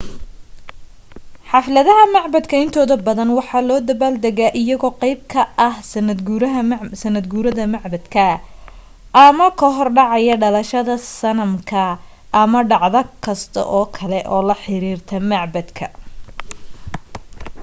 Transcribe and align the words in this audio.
xafladaha 1.49 2.03
macbaddka 2.13 2.55
intooda 2.65 2.95
badan 3.07 3.29
waxa 3.39 3.59
loo 3.69 3.79
dabbaal 3.89 4.15
degaa 4.25 4.51
iyagoo 4.61 4.93
qayb 5.01 5.19
ka 5.31 5.41
ah 5.67 5.75
sannadguurada 7.03 7.63
macbadka 7.75 8.25
ama 9.25 9.47
ka 9.59 9.67
hor 9.75 9.89
dhacaya 9.97 10.35
dhalashada 10.43 10.95
sanamka 11.19 11.83
ama 12.41 12.59
dhacdo 12.71 13.01
kasta 13.25 13.61
oo 13.77 13.85
kale 13.97 14.19
ee 14.33 14.41
la 14.49 14.55
xiriirta 14.63 15.15
macbadka 15.31 15.85